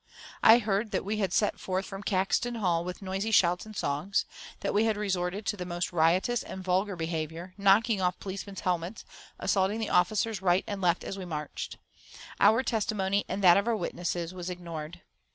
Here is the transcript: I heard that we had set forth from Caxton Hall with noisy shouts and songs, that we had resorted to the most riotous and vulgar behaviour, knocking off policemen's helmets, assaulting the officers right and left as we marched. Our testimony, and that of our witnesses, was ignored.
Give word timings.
I 0.41 0.57
heard 0.57 0.89
that 0.89 1.05
we 1.05 1.17
had 1.17 1.31
set 1.31 1.59
forth 1.59 1.85
from 1.85 2.01
Caxton 2.01 2.55
Hall 2.55 2.83
with 2.83 3.03
noisy 3.03 3.29
shouts 3.29 3.67
and 3.67 3.75
songs, 3.77 4.25
that 4.61 4.73
we 4.73 4.85
had 4.85 4.97
resorted 4.97 5.45
to 5.45 5.57
the 5.57 5.63
most 5.63 5.93
riotous 5.93 6.41
and 6.41 6.63
vulgar 6.63 6.95
behaviour, 6.95 7.53
knocking 7.55 8.01
off 8.01 8.19
policemen's 8.19 8.61
helmets, 8.61 9.05
assaulting 9.37 9.79
the 9.79 9.91
officers 9.91 10.41
right 10.41 10.63
and 10.65 10.81
left 10.81 11.03
as 11.03 11.19
we 11.19 11.25
marched. 11.25 11.77
Our 12.39 12.63
testimony, 12.63 13.25
and 13.29 13.43
that 13.43 13.57
of 13.57 13.67
our 13.67 13.75
witnesses, 13.77 14.33
was 14.33 14.49
ignored. 14.49 15.01